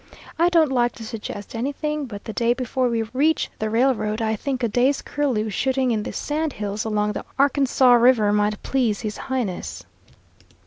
I 0.39 0.49
don't 0.49 0.71
like 0.71 0.93
to 0.93 1.05
suggest 1.05 1.53
anything, 1.53 2.05
but 2.07 2.23
the 2.23 2.33
day 2.33 2.55
before 2.55 2.89
we 2.89 3.03
reach 3.13 3.51
the 3.59 3.69
railroad, 3.69 4.19
I 4.19 4.35
think 4.35 4.63
a 4.63 4.67
day's 4.67 4.99
curlew 4.99 5.51
shooting 5.51 5.91
in 5.91 6.01
the 6.01 6.11
sand 6.11 6.53
hills 6.53 6.83
along 6.83 7.11
the 7.11 7.25
Arkansas 7.37 7.93
River 7.93 8.33
might 8.33 8.63
please 8.63 9.01
his 9.01 9.17
highness. 9.17 9.85